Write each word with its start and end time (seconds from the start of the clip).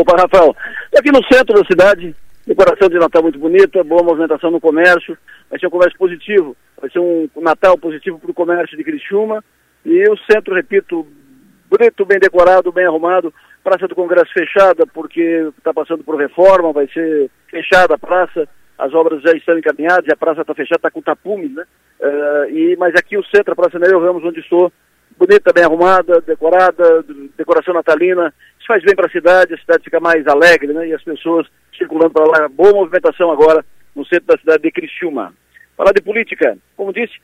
Opa, 0.00 0.16
Rafael. 0.16 0.56
Aqui 0.96 1.12
no 1.12 1.22
centro 1.30 1.60
da 1.60 1.64
cidade, 1.66 2.16
decoração 2.46 2.88
de 2.88 2.98
Natal 2.98 3.22
muito 3.22 3.38
bonita, 3.38 3.84
boa 3.84 4.02
movimentação 4.02 4.50
no 4.50 4.58
comércio, 4.58 5.16
vai 5.50 5.60
ser 5.60 5.66
um 5.66 5.70
comércio 5.70 5.98
positivo, 5.98 6.56
vai 6.80 6.88
ser 6.90 7.00
um 7.00 7.28
Natal 7.36 7.76
positivo 7.76 8.18
para 8.18 8.30
o 8.30 8.34
comércio 8.34 8.78
de 8.78 8.82
Criciúma. 8.82 9.44
E 9.84 10.02
o 10.08 10.16
centro, 10.30 10.54
repito, 10.54 11.06
bonito, 11.68 12.06
bem 12.06 12.18
decorado, 12.18 12.72
bem 12.72 12.86
arrumado, 12.86 13.32
Praça 13.62 13.86
do 13.86 13.94
Congresso 13.94 14.32
fechada 14.32 14.86
porque 14.86 15.52
está 15.58 15.74
passando 15.74 16.02
por 16.02 16.16
reforma, 16.16 16.72
vai 16.72 16.88
ser 16.88 17.30
fechada 17.50 17.94
a 17.94 17.98
praça, 17.98 18.48
as 18.78 18.94
obras 18.94 19.20
já 19.20 19.32
estão 19.32 19.58
encaminhadas, 19.58 20.08
a 20.08 20.16
praça 20.16 20.40
está 20.40 20.54
fechada, 20.54 20.76
está 20.76 20.90
com 20.90 21.02
tapumes, 21.02 21.54
né? 21.54 21.64
Uh, 22.00 22.56
e, 22.56 22.76
mas 22.78 22.94
aqui 22.94 23.18
o 23.18 23.24
centro, 23.24 23.52
a 23.52 23.56
Praça 23.56 23.78
Nereu 23.78 24.00
Ramos, 24.00 24.24
onde 24.24 24.40
estou, 24.40 24.72
bonita, 25.18 25.52
bem 25.52 25.64
arrumada, 25.64 26.22
decorada, 26.22 27.04
decoração 27.36 27.74
natalina, 27.74 28.32
faz 28.70 28.84
bem 28.84 28.94
para 28.94 29.08
a 29.08 29.10
cidade, 29.10 29.54
a 29.54 29.58
cidade 29.58 29.82
fica 29.82 29.98
mais 29.98 30.24
alegre, 30.28 30.72
né? 30.72 30.86
E 30.86 30.94
as 30.94 31.02
pessoas 31.02 31.44
circulando 31.76 32.12
para 32.12 32.24
lá, 32.24 32.48
boa 32.48 32.72
movimentação 32.72 33.28
agora 33.32 33.64
no 33.96 34.06
centro 34.06 34.26
da 34.26 34.38
cidade 34.38 34.62
de 34.62 34.70
Criciúma. 34.70 35.34
Falar 35.76 35.90
de 35.90 36.00
política, 36.00 36.56
como 36.76 36.92
disse, 36.92 37.14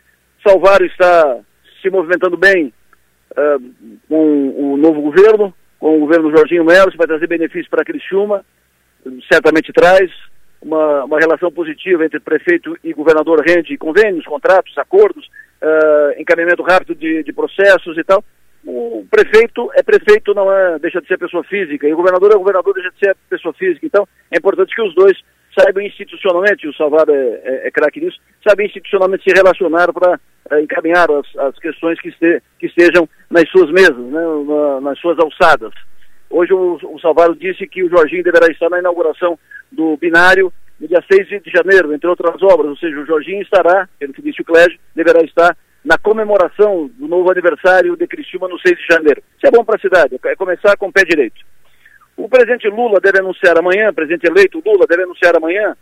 Salvário 0.44 0.86
está 0.86 1.38
se 1.80 1.88
movimentando 1.88 2.36
bem 2.36 2.72
uh, 3.30 3.94
com 4.08 4.72
o 4.72 4.76
novo 4.76 5.00
governo, 5.02 5.54
com 5.78 5.96
o 5.96 6.00
governo 6.00 6.36
Jorginho 6.36 6.64
Melo, 6.64 6.90
vai 6.96 7.06
trazer 7.06 7.28
benefícios 7.28 7.68
para 7.68 7.84
Criciúma, 7.84 8.44
certamente 9.32 9.72
traz 9.72 10.10
uma, 10.60 11.04
uma 11.04 11.20
relação 11.20 11.52
positiva 11.52 12.04
entre 12.04 12.18
prefeito 12.18 12.76
e 12.82 12.92
governador 12.92 13.40
rende 13.46 13.78
convênios, 13.78 14.24
contratos, 14.24 14.76
acordos, 14.78 15.24
uh, 15.62 16.20
encaminhamento 16.20 16.64
rápido 16.64 16.96
de, 16.96 17.22
de 17.22 17.32
processos 17.32 17.96
e 17.96 18.02
tal. 18.02 18.24
O 18.66 19.06
prefeito 19.08 19.70
é 19.74 19.82
prefeito, 19.82 20.34
não 20.34 20.52
é, 20.52 20.78
deixa 20.80 21.00
de 21.00 21.06
ser 21.06 21.16
pessoa 21.18 21.44
física, 21.44 21.86
e 21.86 21.92
o 21.92 21.96
governador 21.96 22.32
é 22.32 22.36
governador, 22.36 22.74
deixa 22.74 22.90
de 22.90 22.98
ser 22.98 23.16
pessoa 23.30 23.54
física. 23.54 23.86
Então, 23.86 24.08
é 24.30 24.38
importante 24.38 24.74
que 24.74 24.82
os 24.82 24.92
dois 24.94 25.16
saibam 25.56 25.84
institucionalmente, 25.84 26.66
o 26.66 26.74
Salvador 26.74 27.14
é, 27.14 27.40
é, 27.44 27.68
é 27.68 27.70
craque 27.70 28.00
nisso, 28.00 28.18
saibam 28.46 28.66
institucionalmente 28.66 29.22
se 29.22 29.34
relacionar 29.34 29.92
para 29.92 30.18
é, 30.50 30.60
encaminhar 30.60 31.08
as, 31.10 31.36
as 31.36 31.56
questões 31.60 32.00
que, 32.00 32.08
este, 32.08 32.42
que 32.58 32.66
estejam 32.66 33.08
nas 33.30 33.48
suas 33.50 33.70
mesas, 33.70 33.96
né, 33.96 34.20
na, 34.46 34.80
nas 34.80 34.98
suas 34.98 35.16
alçadas. 35.18 35.72
Hoje 36.28 36.52
o, 36.52 36.78
o 36.82 36.98
Salvador 36.98 37.36
disse 37.36 37.66
que 37.68 37.84
o 37.84 37.88
Jorginho 37.88 38.24
deverá 38.24 38.48
estar 38.48 38.68
na 38.68 38.80
inauguração 38.80 39.38
do 39.70 39.96
binário 39.96 40.52
no 40.80 40.88
dia 40.88 41.02
6 41.10 41.42
de 41.42 41.50
janeiro, 41.50 41.94
entre 41.94 42.08
outras 42.08 42.42
obras, 42.42 42.70
ou 42.70 42.76
seja, 42.76 42.98
o 42.98 43.06
Jorginho 43.06 43.42
estará, 43.42 43.88
pelo 43.98 44.12
que 44.12 44.22
disse 44.22 44.42
o 44.42 44.44
Clégio, 44.44 44.78
deverá 44.94 45.22
estar 45.22 45.56
na 45.86 45.96
comemoração 45.96 46.90
do 46.98 47.06
novo 47.06 47.30
aniversário 47.30 47.96
de 47.96 48.08
Criciúma 48.08 48.48
no 48.48 48.58
6 48.58 48.76
de 48.76 48.86
janeiro. 48.90 49.22
Isso 49.36 49.46
é 49.46 49.50
bom 49.52 49.64
para 49.64 49.76
a 49.76 49.80
cidade, 49.80 50.18
é 50.24 50.34
começar 50.34 50.76
com 50.76 50.88
o 50.88 50.92
pé 50.92 51.04
direito. 51.04 51.40
O 52.16 52.28
presidente 52.28 52.68
Lula 52.68 52.98
deve 53.00 53.20
anunciar 53.20 53.56
amanhã, 53.56 53.94
presidente 53.94 54.26
eleito 54.26 54.60
Lula 54.66 54.84
deve 54.88 55.04
anunciar 55.04 55.36
amanhã 55.36 55.76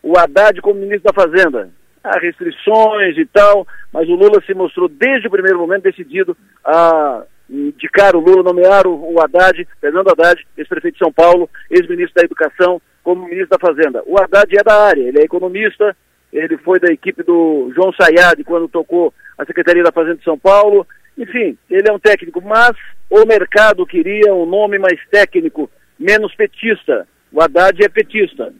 o 0.00 0.16
Haddad 0.16 0.62
como 0.62 0.78
ministro 0.78 1.12
da 1.12 1.12
Fazenda. 1.12 1.70
Há 2.04 2.20
restrições 2.20 3.18
e 3.18 3.26
tal, 3.26 3.66
mas 3.92 4.08
o 4.08 4.14
Lula 4.14 4.40
se 4.46 4.54
mostrou 4.54 4.88
desde 4.88 5.26
o 5.26 5.30
primeiro 5.30 5.58
momento 5.58 5.82
decidido 5.82 6.36
a 6.64 7.24
indicar 7.50 8.14
o 8.14 8.20
Lula, 8.20 8.44
nomear 8.44 8.86
o, 8.86 9.12
o 9.12 9.20
Haddad, 9.20 9.66
Fernando 9.80 10.10
Haddad, 10.10 10.40
ex-prefeito 10.56 10.98
de 10.98 11.04
São 11.04 11.12
Paulo, 11.12 11.50
ex-ministro 11.68 12.14
da 12.14 12.22
Educação, 12.22 12.80
como 13.02 13.24
ministro 13.24 13.58
da 13.58 13.58
Fazenda. 13.58 14.04
O 14.06 14.16
Haddad 14.20 14.56
é 14.56 14.62
da 14.62 14.84
área, 14.84 15.02
ele 15.02 15.18
é 15.18 15.24
economista, 15.24 15.96
ele 16.32 16.56
foi 16.58 16.78
da 16.78 16.92
equipe 16.92 17.22
do 17.22 17.70
João 17.74 17.92
Sayad 17.92 18.42
quando 18.44 18.68
tocou 18.68 19.12
a 19.38 19.44
Secretaria 19.44 19.82
da 19.82 19.92
Fazenda 19.92 20.16
de 20.16 20.24
São 20.24 20.38
Paulo. 20.38 20.86
Enfim, 21.16 21.56
ele 21.70 21.88
é 21.88 21.92
um 21.92 21.98
técnico, 21.98 22.42
mas 22.42 22.72
o 23.08 23.24
mercado 23.24 23.86
queria 23.86 24.34
um 24.34 24.46
nome 24.46 24.78
mais 24.78 24.98
técnico, 25.10 25.70
menos 25.98 26.34
petista. 26.34 27.06
O 27.32 27.40
Haddad 27.40 27.82
é 27.82 27.88
petista. 27.88 28.52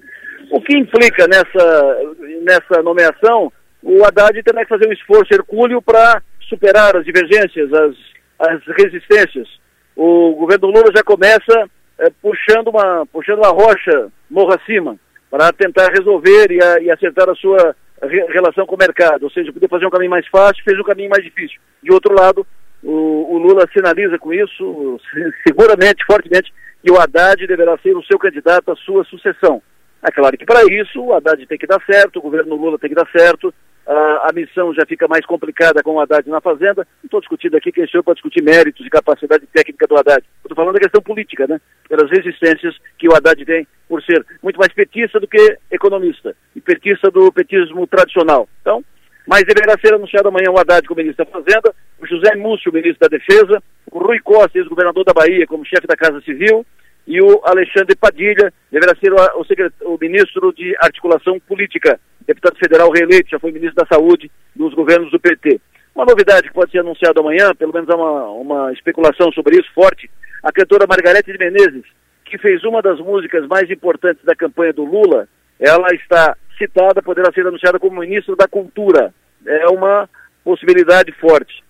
O 0.50 0.60
que 0.60 0.76
implica 0.76 1.26
nessa, 1.26 1.98
nessa 2.42 2.82
nomeação, 2.82 3.52
o 3.82 4.04
Haddad 4.04 4.42
terá 4.42 4.62
que 4.62 4.68
fazer 4.68 4.88
um 4.88 4.92
esforço 4.92 5.34
hercúleo 5.34 5.82
para 5.82 6.22
superar 6.48 6.96
as 6.96 7.04
divergências, 7.04 7.72
as, 7.72 7.96
as 8.38 8.60
resistências. 8.78 9.48
O 9.94 10.34
governo 10.34 10.68
Lula 10.68 10.92
já 10.94 11.02
começa 11.02 11.68
é, 11.98 12.10
puxando, 12.22 12.68
uma, 12.68 13.04
puxando 13.06 13.38
uma 13.38 13.50
rocha 13.50 14.10
morro 14.30 14.54
acima 14.54 14.98
para 15.36 15.52
tentar 15.52 15.92
resolver 15.92 16.50
e, 16.50 16.64
a, 16.64 16.80
e 16.80 16.90
acertar 16.90 17.28
a 17.28 17.34
sua 17.34 17.76
re, 18.02 18.24
relação 18.32 18.64
com 18.64 18.74
o 18.74 18.78
mercado. 18.78 19.24
Ou 19.24 19.30
seja, 19.30 19.52
poder 19.52 19.68
fazer 19.68 19.86
um 19.86 19.90
caminho 19.90 20.10
mais 20.10 20.26
fácil, 20.28 20.64
fez 20.64 20.78
um 20.80 20.82
caminho 20.82 21.10
mais 21.10 21.22
difícil. 21.22 21.60
De 21.82 21.92
outro 21.92 22.14
lado, 22.14 22.46
o, 22.82 23.34
o 23.34 23.36
Lula 23.36 23.68
sinaliza 23.70 24.18
com 24.18 24.32
isso, 24.32 24.98
seguramente, 25.46 26.06
fortemente, 26.06 26.50
que 26.82 26.90
o 26.90 26.98
Haddad 26.98 27.46
deverá 27.46 27.76
ser 27.78 27.94
o 27.94 28.02
seu 28.04 28.18
candidato 28.18 28.72
à 28.72 28.76
sua 28.76 29.04
sucessão. 29.04 29.60
É 30.02 30.10
claro 30.10 30.38
que 30.38 30.46
para 30.46 30.64
isso 30.72 31.02
o 31.02 31.12
Haddad 31.12 31.44
tem 31.46 31.58
que 31.58 31.66
dar 31.66 31.82
certo, 31.84 32.18
o 32.18 32.22
governo 32.22 32.54
Lula 32.54 32.78
tem 32.78 32.88
que 32.88 32.96
dar 32.96 33.08
certo, 33.10 33.52
a, 33.86 34.30
a 34.30 34.32
missão 34.32 34.72
já 34.72 34.86
fica 34.86 35.06
mais 35.06 35.26
complicada 35.26 35.82
com 35.82 35.96
o 35.96 36.00
Haddad 36.00 36.28
na 36.30 36.40
Fazenda. 36.40 36.86
Não 37.02 37.06
estou 37.06 37.20
discutindo 37.20 37.56
aqui 37.56 37.70
quem 37.70 37.86
sou 37.88 38.02
para 38.02 38.14
discutir 38.14 38.42
méritos 38.42 38.86
e 38.86 38.90
capacidade 38.90 39.46
técnica 39.52 39.86
do 39.86 39.98
Haddad. 39.98 40.24
Estou 40.42 40.56
falando 40.56 40.74
da 40.74 40.80
questão 40.80 41.02
política, 41.02 41.46
né? 41.46 41.60
Pelas 41.88 42.10
resistências 42.10 42.74
que 42.98 43.06
o 43.06 43.14
Haddad 43.14 43.44
tem 43.44 43.66
por 43.88 44.02
ser 44.02 44.24
muito 44.42 44.58
mais 44.58 44.72
petista 44.72 45.20
do 45.20 45.28
que 45.28 45.58
economista 45.70 46.34
e 46.54 46.60
petista 46.60 47.10
do 47.10 47.30
petismo 47.32 47.86
tradicional. 47.86 48.48
Então, 48.60 48.84
mas 49.26 49.42
deverá 49.44 49.74
ser 49.80 49.94
anunciado 49.94 50.28
amanhã 50.28 50.50
o 50.50 50.58
Haddad 50.58 50.86
como 50.86 51.00
ministro 51.00 51.24
da 51.24 51.30
Fazenda, 51.30 51.74
o 51.98 52.06
José 52.06 52.36
Múcio, 52.36 52.72
ministro 52.72 53.00
da 53.00 53.16
Defesa, 53.16 53.62
o 53.90 53.98
Rui 53.98 54.20
Costa, 54.20 54.58
ex-governador 54.58 55.04
da 55.04 55.12
Bahia, 55.12 55.46
como 55.46 55.64
chefe 55.64 55.86
da 55.86 55.96
Casa 55.96 56.20
Civil, 56.20 56.64
e 57.06 57.20
o 57.20 57.40
Alexandre 57.44 57.96
Padilha 57.96 58.52
deverá 58.70 58.94
ser 58.96 59.12
o, 59.12 59.92
o, 59.92 59.98
ministro 60.00 60.52
de 60.52 60.76
Articulação 60.80 61.38
Política 61.40 62.00
deputado 62.26 62.58
federal 62.58 62.90
reeleito, 62.90 63.30
já 63.30 63.38
foi 63.38 63.52
ministro 63.52 63.76
da 63.76 63.86
Saúde 63.86 64.30
nos 64.54 64.74
governos 64.74 65.10
do 65.10 65.20
PT. 65.20 65.60
Uma 65.94 66.04
novidade 66.04 66.48
que 66.48 66.54
pode 66.54 66.72
ser 66.72 66.80
anunciada 66.80 67.20
amanhã, 67.20 67.54
pelo 67.54 67.72
menos 67.72 67.88
há 67.88 67.96
uma, 67.96 68.24
uma 68.30 68.72
especulação 68.72 69.30
sobre 69.32 69.58
isso 69.58 69.72
forte, 69.72 70.10
a 70.42 70.52
cantora 70.52 70.86
Margarete 70.88 71.32
de 71.32 71.38
Menezes, 71.38 71.84
que 72.26 72.38
fez 72.38 72.64
uma 72.64 72.82
das 72.82 72.98
músicas 72.98 73.46
mais 73.46 73.70
importantes 73.70 74.24
da 74.24 74.34
campanha 74.34 74.72
do 74.72 74.84
Lula, 74.84 75.28
ela 75.58 75.88
está 75.94 76.36
citada, 76.58 77.02
poderá 77.02 77.32
ser 77.32 77.46
anunciada 77.46 77.78
como 77.78 78.00
ministro 78.00 78.36
da 78.36 78.48
Cultura. 78.48 79.14
É 79.46 79.66
uma 79.68 80.08
possibilidade 80.44 81.12
forte. 81.12 81.62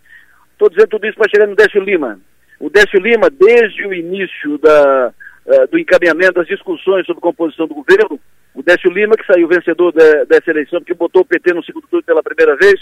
Estou 0.53 0.71
dizendo 0.71 0.89
tudo 0.89 1.07
isso 1.07 1.19
para 1.19 1.29
chegar 1.29 1.47
no 1.47 1.55
Décio 1.55 1.83
Lima. 1.83 2.19
O 2.59 2.71
Décio 2.71 2.99
Lima, 2.99 3.29
desde 3.29 3.87
o 3.87 3.93
início 3.93 4.59
da, 4.59 5.13
uh, 5.47 5.67
do 5.69 5.79
encaminhamento 5.79 6.35
das 6.35 6.47
discussões 6.47 7.05
sobre 7.05 7.21
composição 7.21 7.67
do 7.67 7.75
governo, 7.75 8.19
o 8.55 8.63
Décio 8.63 8.91
Lima, 8.91 9.17
que 9.17 9.27
saiu 9.27 9.47
vencedor 9.47 9.93
de, 9.93 10.25
dessa 10.25 10.51
eleição, 10.51 10.81
porque 10.81 10.95
botou 10.95 11.23
o 11.23 11.27
PT 11.27 11.53
no 11.53 11.63
segundo 11.63 11.87
turno 11.89 12.05
pela 12.05 12.23
primeira 12.23 12.57
vez, 12.57 12.81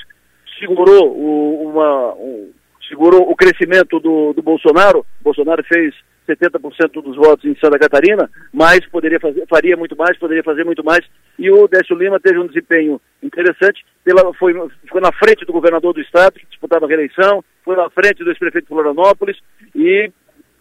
segurou 0.61 1.11
o, 1.11 1.69
uma, 1.69 2.15
um, 2.15 2.53
segurou 2.89 3.29
o 3.29 3.35
crescimento 3.35 3.99
do, 3.99 4.33
do 4.33 4.43
Bolsonaro. 4.43 5.05
Bolsonaro 5.21 5.65
fez 5.65 5.93
70% 6.29 7.03
dos 7.03 7.17
votos 7.17 7.45
em 7.45 7.57
Santa 7.57 7.79
Catarina, 7.79 8.31
mas 8.53 8.87
poderia 8.87 9.21
fazer, 9.21 9.45
faria 9.49 9.77
muito 9.77 9.97
mais, 9.97 10.19
poderia 10.19 10.43
fazer 10.43 10.65
muito 10.65 10.85
mais. 10.85 11.05
E 11.39 11.51
o 11.51 11.69
Décio 11.69 11.97
Lima 11.97 12.21
teve 12.21 12.39
um 12.39 12.47
desempenho 12.47 13.01
interessante, 13.23 13.85
pela, 14.03 14.33
foi, 14.35 14.55
ficou 14.85 15.01
na 15.01 15.13
frente 15.13 15.45
do 15.45 15.53
governador 15.53 15.93
do 15.93 16.01
estado, 16.01 16.35
que 16.35 16.47
disputava 16.47 16.87
a 16.87 16.89
reeleição, 16.89 17.45
foi 17.65 17.77
na 17.77 17.89
frente 17.91 18.25
do 18.25 18.31
ex-prefeito 18.31 18.67
de 18.67 18.75
Florianópolis 18.75 19.39
e 19.75 20.11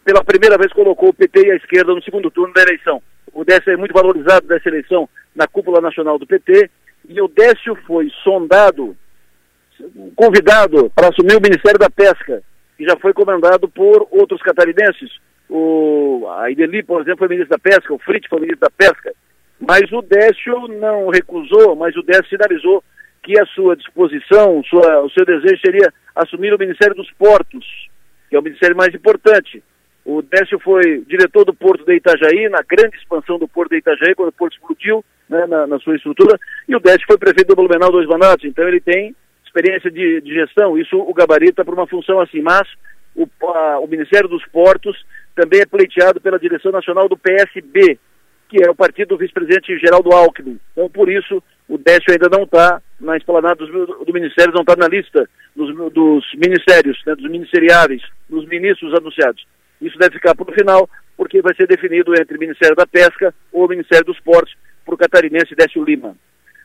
pela 0.03 0.23
primeira 0.23 0.57
vez 0.57 0.71
colocou 0.73 1.09
o 1.09 1.13
PT 1.13 1.47
e 1.47 1.51
a 1.51 1.55
esquerda 1.55 1.93
no 1.93 2.03
segundo 2.03 2.29
turno 2.29 2.53
da 2.53 2.61
eleição 2.61 3.01
o 3.33 3.43
Décio 3.43 3.73
é 3.73 3.77
muito 3.77 3.93
valorizado 3.93 4.47
dessa 4.47 4.69
eleição 4.69 5.09
na 5.35 5.47
cúpula 5.47 5.81
nacional 5.81 6.19
do 6.19 6.27
PT, 6.27 6.69
e 7.09 7.19
o 7.19 7.27
Décio 7.27 7.75
foi 7.87 8.09
sondado, 8.23 8.95
convidado 10.15 10.89
para 10.95 11.09
assumir 11.09 11.35
o 11.35 11.41
Ministério 11.41 11.79
da 11.79 11.89
Pesca, 11.89 12.43
que 12.77 12.85
já 12.85 12.95
foi 12.97 13.13
comandado 13.13 13.67
por 13.67 14.07
outros 14.11 14.41
catarinenses. 14.41 15.11
O, 15.49 16.27
a 16.39 16.49
Ideli, 16.49 16.83
por 16.83 17.01
exemplo, 17.01 17.19
foi 17.19 17.27
ministro 17.27 17.57
da 17.57 17.59
Pesca, 17.59 17.93
o 17.93 17.99
Fritz 17.99 18.27
foi 18.27 18.39
ministro 18.39 18.61
da 18.61 18.69
Pesca, 18.69 19.13
mas 19.59 19.91
o 19.91 20.01
Décio 20.01 20.67
não 20.67 21.09
recusou, 21.09 21.75
mas 21.75 21.95
o 21.95 22.01
Décio 22.01 22.27
sinalizou 22.27 22.83
que 23.23 23.39
a 23.39 23.45
sua 23.47 23.75
disposição, 23.75 24.61
sua, 24.63 25.01
o 25.01 25.09
seu 25.09 25.25
desejo 25.25 25.59
seria 25.65 25.93
assumir 26.13 26.53
o 26.53 26.59
Ministério 26.59 26.93
dos 26.93 27.09
Portos, 27.13 27.65
que 28.29 28.35
é 28.35 28.39
o 28.39 28.43
ministério 28.43 28.75
mais 28.75 28.93
importante. 28.93 29.63
O 30.05 30.21
Décio 30.21 30.59
foi 30.59 31.03
diretor 31.07 31.45
do 31.45 31.53
Porto 31.53 31.85
de 31.85 31.95
Itajaí, 31.95 32.49
na 32.49 32.61
grande 32.61 32.97
expansão 32.97 33.39
do 33.39 33.47
Porto 33.47 33.71
de 33.71 33.77
Itajaí, 33.77 34.13
quando 34.13 34.29
o 34.29 34.33
Porto 34.33 34.53
explodiu 34.53 35.03
né, 35.29 35.45
na, 35.47 35.65
na, 35.65 35.79
sua 35.79 35.95
estrutura, 35.95 36.37
e 36.67 36.75
o 36.75 36.79
Décio 36.79 37.07
foi 37.07 37.17
prefeito 37.17 37.47
do 37.47 37.55
Blumenau 37.55 37.91
dois 37.91 38.07
mandatos, 38.07 38.43
então 38.43 38.67
ele 38.67 38.81
tem 38.81 39.15
experiência 39.45 39.89
de, 39.89 40.19
de 40.21 40.33
gestão, 40.33 40.77
isso 40.77 40.97
o 40.97 41.13
gabarita 41.13 41.63
para 41.63 41.73
uma 41.73 41.87
função 41.87 42.19
assim, 42.19 42.41
mas 42.41 42.67
o, 43.15 43.27
a, 43.49 43.79
o 43.79 43.87
Ministério 43.87 44.27
dos 44.27 44.45
Portos 44.47 45.05
também 45.35 45.61
é 45.61 45.65
pleiteado 45.65 46.21
pela 46.21 46.39
direção 46.39 46.71
nacional 46.71 47.07
do 47.07 47.17
PSB, 47.17 47.99
que 48.49 48.63
é 48.63 48.69
o 48.69 48.75
partido 48.75 49.09
do 49.09 49.17
vice-presidente 49.17 49.77
Geraldo 49.79 50.11
Alckmin. 50.11 50.59
Então, 50.71 50.89
por 50.89 51.09
isso, 51.09 51.41
o 51.67 51.77
Décio 51.77 52.11
ainda 52.11 52.29
não 52.29 52.43
está 52.43 52.81
na 52.99 53.17
esplanada 53.17 53.65
do, 53.65 54.13
Ministério, 54.13 54.53
não 54.53 54.61
está 54.61 54.75
na 54.75 54.87
lista 54.87 55.27
dos, 55.55 55.73
dos 55.91 56.25
ministérios, 56.35 57.01
né, 57.05 57.15
dos 57.15 57.29
ministeriáveis, 57.29 58.01
dos 58.29 58.47
ministros 58.47 58.93
anunciados 58.93 59.45
Isso 59.81 59.97
deve 59.97 60.15
ficar 60.15 60.35
para 60.35 60.51
o 60.51 60.53
final, 60.53 60.89
porque 61.17 61.41
vai 61.41 61.55
ser 61.55 61.67
definido 61.67 62.13
entre 62.13 62.37
o 62.37 62.39
Ministério 62.39 62.75
da 62.75 62.85
Pesca 62.85 63.33
ou 63.51 63.65
o 63.65 63.69
Ministério 63.69 64.05
dos 64.05 64.19
Portos 64.19 64.53
para 64.85 64.95
o 64.95 64.97
catarinense 64.97 65.55
Décio 65.55 65.83
Lima. 65.83 66.15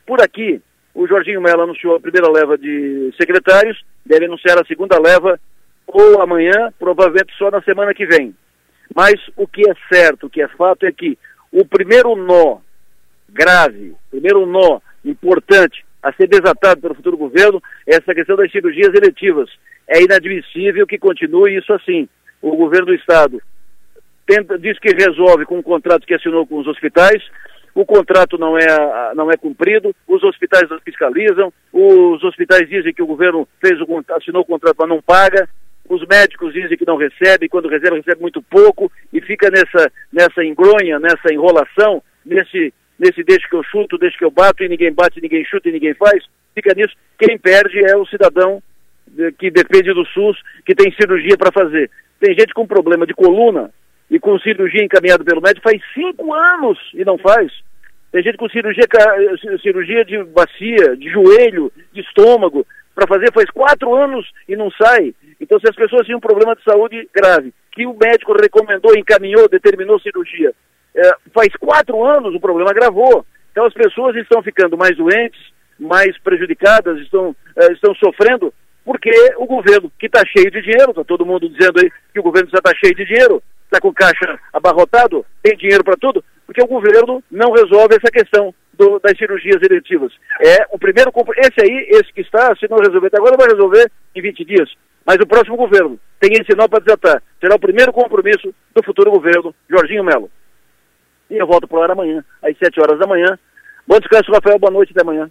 Por 0.05 0.21
aqui, 0.21 0.61
o 0.93 1.07
Jorginho 1.07 1.41
Mello 1.41 1.61
anunciou 1.61 1.95
a 1.95 1.99
primeira 1.99 2.29
leva 2.29 2.57
de 2.57 3.13
secretários, 3.17 3.83
deve 4.05 4.25
anunciar 4.25 4.59
a 4.59 4.65
segunda 4.65 4.99
leva 4.99 5.39
ou 5.91 6.21
amanhã, 6.21 6.71
provavelmente 6.77 7.33
só 7.37 7.49
na 7.49 7.61
semana 7.61 7.93
que 7.93 8.05
vem. 8.05 8.35
Mas 8.95 9.15
o 9.35 9.47
que 9.47 9.69
é 9.69 9.73
certo, 9.91 10.27
o 10.27 10.29
que 10.29 10.41
é 10.41 10.47
fato 10.47 10.85
é 10.85 10.91
que 10.91 11.17
o 11.51 11.65
primeiro 11.65 12.15
nó 12.15 12.59
grave, 13.27 13.91
o 13.91 13.97
primeiro 14.11 14.45
nó 14.45 14.79
importante 15.05 15.85
a 16.01 16.13
ser 16.13 16.27
desatado 16.27 16.81
pelo 16.81 16.95
futuro 16.95 17.17
governo 17.17 17.61
é 17.85 17.95
essa 17.95 18.13
questão 18.13 18.35
das 18.35 18.51
cirurgias 18.51 18.93
eletivas. 18.93 19.49
É 19.87 20.01
inadmissível 20.01 20.87
que 20.87 20.97
continue 20.97 21.57
isso 21.57 21.73
assim. 21.73 22.07
O 22.41 22.55
governo 22.55 22.87
do 22.87 22.95
Estado 22.95 23.41
tenta, 24.25 24.57
diz 24.57 24.77
que 24.79 24.93
resolve 24.93 25.45
com 25.45 25.59
o 25.59 25.63
contrato 25.63 26.05
que 26.05 26.13
assinou 26.13 26.45
com 26.45 26.59
os 26.59 26.67
hospitais, 26.67 27.21
o 27.73 27.85
contrato 27.85 28.37
não 28.37 28.57
é, 28.57 29.13
não 29.15 29.31
é 29.31 29.37
cumprido, 29.37 29.93
os 30.07 30.23
hospitais 30.23 30.69
fiscalizam, 30.83 31.51
os 31.73 32.23
hospitais 32.23 32.67
dizem 32.69 32.93
que 32.93 33.01
o 33.01 33.07
governo 33.07 33.47
fez 33.59 33.79
o, 33.81 34.03
assinou 34.15 34.41
o 34.41 34.45
contrato, 34.45 34.75
mas 34.79 34.89
não 34.89 35.01
paga, 35.01 35.49
os 35.89 36.05
médicos 36.07 36.53
dizem 36.53 36.77
que 36.77 36.85
não 36.85 36.95
recebe, 36.95 37.49
quando 37.49 37.67
recebe, 37.67 37.97
recebe 37.97 38.21
muito 38.21 38.41
pouco, 38.43 38.91
e 39.11 39.19
fica 39.19 39.49
nessa, 39.49 39.91
nessa 40.13 40.45
engronha, 40.45 40.99
nessa 40.99 41.33
enrolação, 41.33 42.03
nesse, 42.23 42.71
nesse 42.97 43.23
deixa 43.23 43.49
que 43.49 43.55
eu 43.55 43.63
chuto, 43.63 43.97
deixa 43.97 44.17
que 44.17 44.23
eu 44.23 44.31
bato, 44.31 44.63
e 44.63 44.69
ninguém 44.69 44.93
bate, 44.93 45.19
ninguém 45.19 45.43
chuta 45.43 45.67
e 45.67 45.71
ninguém 45.71 45.95
faz, 45.95 46.23
fica 46.53 46.73
nisso. 46.75 46.95
Quem 47.17 47.37
perde 47.37 47.79
é 47.83 47.97
o 47.97 48.05
cidadão 48.05 48.61
que 49.39 49.49
depende 49.49 49.91
do 49.91 50.05
SUS, 50.05 50.37
que 50.63 50.75
tem 50.75 50.93
cirurgia 50.93 51.35
para 51.35 51.51
fazer. 51.51 51.89
Tem 52.19 52.37
gente 52.37 52.53
com 52.53 52.67
problema 52.67 53.07
de 53.07 53.13
coluna 53.13 53.71
e 54.11 54.19
com 54.19 54.37
cirurgia 54.39 54.83
encaminhada 54.83 55.23
pelo 55.23 55.41
médico 55.41 55.67
faz 55.67 55.81
cinco 55.93 56.33
anos 56.33 56.77
e 56.93 57.03
não 57.03 57.17
faz. 57.17 57.51
Tem 58.11 58.23
gente 58.23 58.37
com 58.37 58.49
cirurgia, 58.49 58.85
cirurgia 59.61 60.03
de 60.03 60.23
bacia, 60.23 60.95
de 60.97 61.09
joelho, 61.09 61.71
de 61.93 62.01
estômago, 62.01 62.65
para 62.99 63.07
fazer 63.07 63.31
faz 63.33 63.49
quatro 63.51 63.95
anos 63.95 64.29
e 64.47 64.55
não 64.57 64.69
sai. 64.71 65.13
Então, 65.39 65.57
se 65.59 65.69
as 65.69 65.75
pessoas 65.75 66.05
têm 66.05 66.15
um 66.15 66.19
problema 66.19 66.53
de 66.53 66.63
saúde 66.63 67.07
grave, 67.15 67.53
que 67.71 67.85
o 67.85 67.93
médico 67.97 68.33
recomendou, 68.33 68.93
encaminhou, 68.97 69.47
determinou 69.47 69.99
cirurgia, 69.99 70.53
é, 70.93 71.11
faz 71.33 71.47
quatro 71.57 72.03
anos 72.03 72.35
o 72.35 72.39
problema 72.39 72.71
agravou. 72.71 73.25
Então, 73.51 73.65
as 73.65 73.73
pessoas 73.73 74.15
estão 74.17 74.43
ficando 74.43 74.77
mais 74.77 74.97
doentes, 74.97 75.39
mais 75.79 76.17
prejudicadas, 76.19 76.99
estão, 76.99 77.33
é, 77.55 77.71
estão 77.71 77.95
sofrendo, 77.95 78.53
porque 78.83 79.11
o 79.37 79.45
governo, 79.45 79.89
que 79.97 80.07
está 80.07 80.23
cheio 80.25 80.51
de 80.51 80.61
dinheiro, 80.61 80.91
está 80.91 81.03
todo 81.05 81.25
mundo 81.25 81.47
dizendo 81.47 81.79
aí 81.79 81.89
que 82.11 82.19
o 82.19 82.23
governo 82.23 82.49
já 82.49 82.57
está 82.57 82.73
cheio 82.75 82.95
de 82.95 83.05
dinheiro, 83.05 83.41
está 83.63 83.79
com 83.79 83.93
caixa 83.93 84.37
abarrotado, 84.51 85.25
tem 85.41 85.55
dinheiro 85.55 85.85
para 85.85 85.95
tudo, 85.95 86.23
porque 86.45 86.61
o 86.61 86.67
governo 86.67 87.23
não 87.31 87.51
resolve 87.53 87.95
essa 87.95 88.11
questão 88.11 88.53
do, 88.79 88.97
das 88.99 89.17
cirurgias 89.17 89.61
eletivas. 89.61 90.13
É 90.39 90.65
o 90.71 90.79
primeiro 90.79 91.11
esse 91.37 91.61
aí, 91.61 91.87
esse 91.89 92.13
que 92.13 92.21
está, 92.21 92.55
se 92.55 92.69
não 92.69 92.77
resolver 92.77 93.07
até 93.07 93.17
agora, 93.17 93.35
vai 93.37 93.49
resolver 93.49 93.91
em 94.15 94.21
20 94.21 94.45
dias. 94.45 94.69
Mas 95.05 95.17
o 95.17 95.27
próximo 95.27 95.57
governo 95.57 95.99
tem 96.19 96.31
esse 96.33 96.55
nó 96.55 96.67
para 96.67 96.79
desatar. 96.79 97.21
Será 97.41 97.55
o 97.55 97.59
primeiro 97.59 97.91
compromisso 97.91 98.53
do 98.73 98.83
futuro 98.83 99.11
governo, 99.11 99.53
Jorginho 99.69 100.03
Melo. 100.03 100.31
E 101.29 101.37
eu 101.37 101.45
volto 101.45 101.67
para 101.67 101.79
o 101.79 101.83
ar 101.83 101.91
amanhã, 101.91 102.23
às 102.41 102.57
7 102.57 102.79
horas 102.79 102.97
da 102.97 103.05
manhã. 103.05 103.37
Bom 103.85 103.99
descanso, 103.99 104.31
Rafael. 104.31 104.59
Boa 104.59 104.71
noite 104.71 104.91
até 104.91 105.01
amanhã. 105.01 105.27